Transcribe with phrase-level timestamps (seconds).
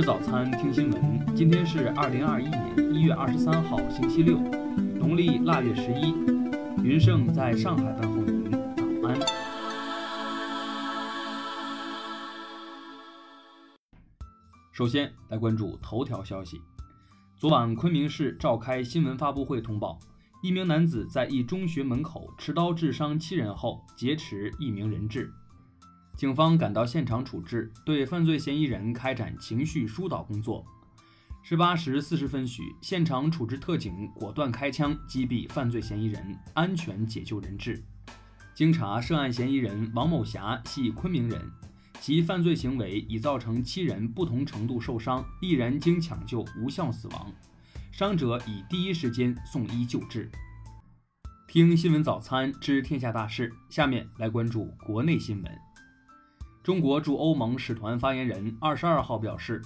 [0.00, 1.36] 吃早餐，听新闻。
[1.36, 4.38] 今天是二零二一年一月二十三号，星期六，
[4.98, 6.14] 农历腊月十一。
[6.82, 8.50] 云盛在上海问候您，
[9.02, 9.20] 早安。
[14.72, 16.58] 首先来关注头条消息。
[17.36, 19.98] 昨晚，昆明市召开新闻发布会通报，
[20.42, 25.30] 一名男子在一中学门口持刀致伤七人后劫持一名人质。
[26.20, 30.62] 警方赶到现场处置，对犯罪嫌疑人开展情绪疏导工作。
[31.42, 37.82] 十八时四十分许，现场处置特警果断开枪击毙犯罪嫌疑人，安全解救人质。
[38.54, 41.40] 经查，涉案嫌疑人王某霞系昆明人，
[42.02, 47.32] 其犯罪行为已造成七人不同程度受伤，一人经抢救无效死亡，
[47.90, 50.30] 伤者已第一时间送医救治。
[51.48, 55.69] 听新闻早餐知天下大事，下面来关注国内新闻。
[56.62, 59.62] 中国驻欧盟使团发言人二十二号表示，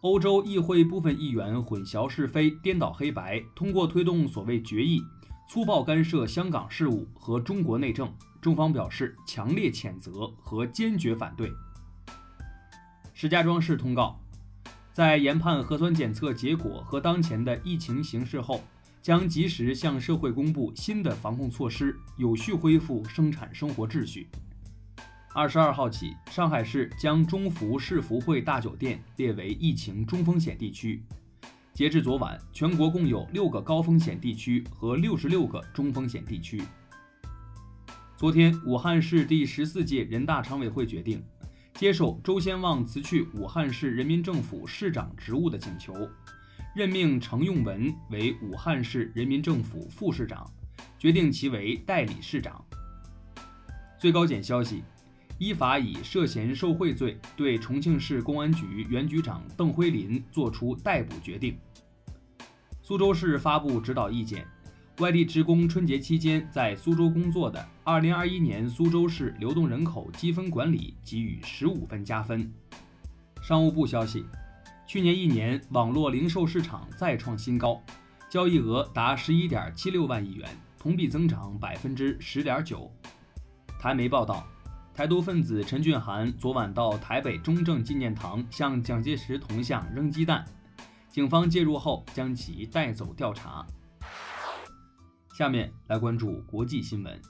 [0.00, 5.02] 欧洲议会部分议员混淆是非、颠倒黑白，通过推动所谓决议，
[5.48, 8.08] 粗暴干涉香港事务和中国内政，
[8.40, 11.52] 中方表示强烈谴责和坚决反对。
[13.12, 14.20] 石家庄市通告，
[14.92, 18.60] 在研判核酸检测结果和当前的疫情形势后，
[19.02, 24.28] 将及时向社会公布新的防控措施，有序恢复生产生活秩序。
[25.36, 31.02] 二十二号起，上海市将中福世福汇大酒店列为疫情中风险地区。
[31.72, 36.62] 截至昨晚，全国共有六个高风险地区和六十六个中风险地区。
[38.16, 41.20] 昨天，武汉市第十四届人大常委会决定
[41.74, 45.92] 接受周先旺辞去武汉市人民政府市长职务的请求，
[46.76, 50.48] 任命程用文为武汉市人民政府副市长，
[50.96, 52.64] 决定其为代理市长。
[53.98, 54.84] 最高检消息。
[55.38, 61.58] 依法以涉嫌受贿罪对重庆市公安局原局长邓辉林作出逮捕决定。
[62.80, 64.46] 苏州市发布指导意见，
[64.98, 72.52] 外地职工春节期间在苏州工作的，2021年苏州市流动人口积分管理给予15分加分。
[73.42, 74.24] 商务部消息，
[74.86, 77.82] 去年一年网络零售市场再创新高，
[78.30, 80.48] 交易额达11.76万亿元，
[80.78, 82.88] 同比增长10.9%。
[83.80, 84.46] 台媒报道。
[84.94, 90.44] 台独分子陈俊涵昨晚到台北中正纪念堂向蒋介石铜像扔鸡蛋，
[91.10, 93.66] 警方介入后将其带走调查。
[95.36, 97.20] 下面来关注国际新闻。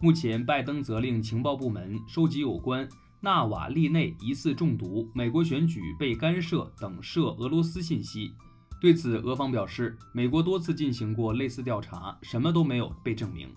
[0.00, 2.88] 目前，拜登责令情报部门收集有关
[3.20, 8.34] 纳瓦利内疑似中毒、美国选举被干涉等涉俄罗斯信息。
[8.80, 13.48] 对此，俄方表示，美国多次进行过类似调查，什么都没有被证明。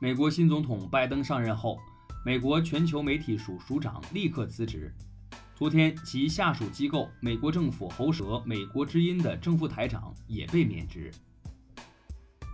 [0.00, 1.76] 美国新总统拜登上任后。
[2.28, 4.92] 美国全球媒体署署长立刻辞职。
[5.54, 11.10] 昨天，其下属机构美国政府喉舌美国之音的正副台长也被免职。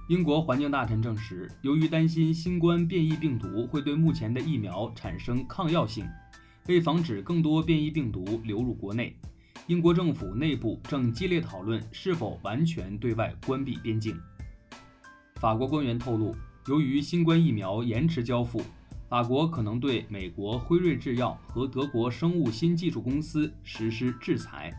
[0.09, 6.07] 英国环境大臣证实，由于担心新冠变异病毒会对目前的疫苗产生抗药性，
[6.69, 9.17] 为防止更多变异病毒流入国内，
[9.67, 14.17] 英国政府内部正激烈讨论是否完全对外关闭边境。
[15.41, 16.33] 法国官员透露，
[16.69, 18.63] 由于新冠疫苗延迟交付。
[19.09, 24.73] 法国可能对美国辉瑞制药和德国生物新技术公司实施制裁。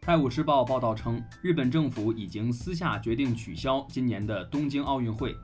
[0.10, 5.36] 《泰晤士报》报道称，日本政府已经私下决定取消今年的东京奥运会，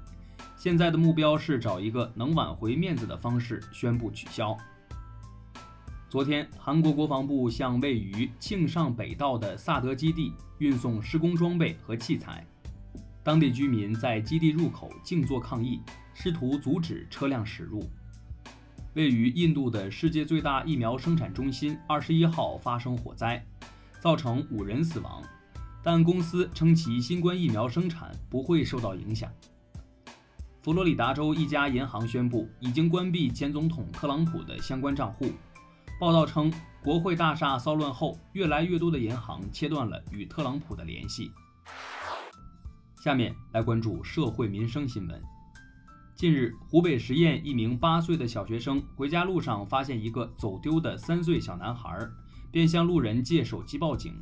[0.56, 4.56] 现在的目标是找一个能挽回面子的方式宣布取消。
[6.08, 12.46] 昨天，韩国国防部向位于庆尚北道的萨德基地运送施工装备和器材，
[13.24, 15.80] 当地居民在基地入口静坐抗议。
[16.16, 17.82] 试图阻止车辆驶入。
[18.94, 23.44] 位于印度的世界最大疫苗生产中心二十一号发生火灾，
[23.98, 25.20] 造成五人死亡，
[25.82, 29.28] 但公司称其新冠疫苗生产不会受到影响。
[30.62, 35.32] 佛罗里达州一家银行宣布已经关闭前总统特朗普的相关账户。
[35.98, 41.32] 报道称，国会大厦骚乱后，越来越多的银行切断了与特朗普的联系。
[43.04, 45.22] 下面来关注社会民生新闻。
[46.14, 51.98] 近日，湖北十堰一名八岁的小学生回家路上发现一个走丢的三岁小男孩，
[52.50, 54.14] 便向路人借手机报警。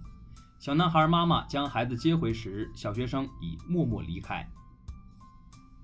[0.59, 4.45] 小男孩妈妈将孩子接回时，小学生已默默离开。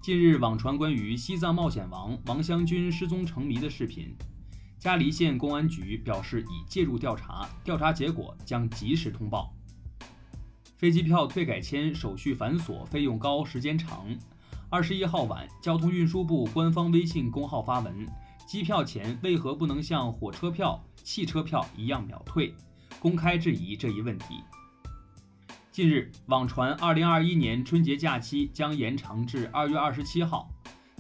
[0.02, 4.12] 近日，网传关于西藏冒险王王湘军失踪成谜的视频，
[4.76, 9.54] 嘉黎县公安局表示已介入调查，调查结果将及时通报。
[10.78, 14.06] 飞机票退改签手续繁琐，费用高，时间长。
[14.70, 18.06] 二十一号晚，交通运输部官方微信公号发文：
[18.46, 22.54] 机票钱为何不能像火车票、汽车票一样秒退？
[23.00, 24.40] 公开质疑这一问题。
[25.72, 30.48] 近日，网传2021年春节假期将延长至2月27号，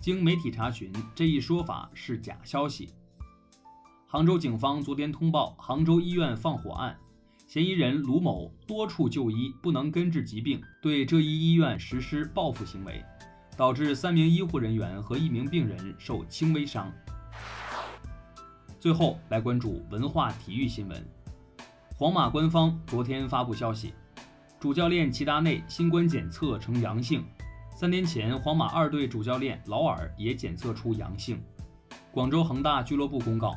[0.02, 2.90] 经媒体查询，这一说法是假消息。
[4.08, 6.98] 杭州警方昨天通报杭州医院放火案，
[7.48, 13.02] 嫌疑人卢某多处就医不能根治疾病，对这一医院实施报复行为，
[13.56, 16.92] 导致三名医护人员和一名病人受轻微伤。
[18.78, 21.02] 最后来关注文化体育新闻，
[21.96, 23.94] 皇马官方昨天发布消息。
[24.60, 27.24] 主教练齐达内新冠检测呈阳性，
[27.74, 31.40] 三年前皇马二队主教练劳尔也检测出阳性。
[32.12, 33.54] 广州恒大俱乐部公告，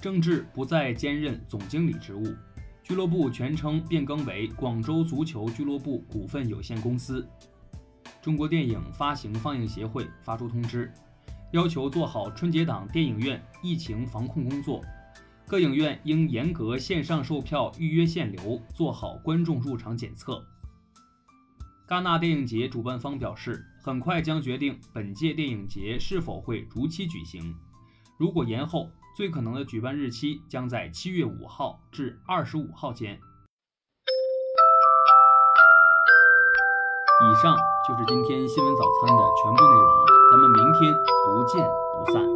[0.00, 2.26] 郑智不再兼任总经理职务，
[2.90, 7.24] 俱乐部全称变更为广州足球俱乐部股份有限公司。
[8.20, 10.92] 中国电影发行放映协会发出通知，
[11.52, 14.80] 要求做好春节档电影院疫情防控工作。
[15.46, 20.44] 各影院应严格线上售票、预约限流，做好观众入场检测。
[21.86, 27.54] 戛纳电影节主办方表示，很快将决定本届电影节是否会如期举行。
[28.18, 33.20] 如果延后，最可能的举办日期将在七月五号至二十五号间。
[37.22, 37.54] 以上
[37.86, 39.90] 就是今天新闻早餐的全部内容，
[40.30, 41.68] 咱们明天不见
[41.98, 42.29] 不散。